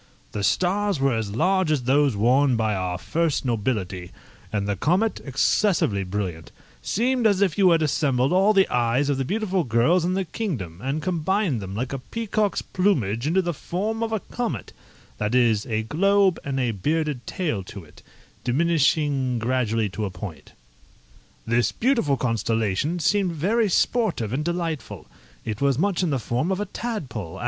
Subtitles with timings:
[0.31, 4.09] The stars were as large as those worn by our first nobility,
[4.51, 9.19] and the comet, excessively brilliant, seemed as if you had assembled all the eyes of
[9.19, 13.53] the beautiful girls in the kingdom, and combined them, like a peacock's plumage, into the
[13.53, 14.73] form of a comet
[15.19, 18.01] that is, a globe, and a bearded tail to it,
[18.43, 20.53] diminishing gradually to a point.
[21.45, 25.05] This beautiful constellation seemed very sportive and delightful.
[25.45, 27.39] It was much in the form of a tadpole!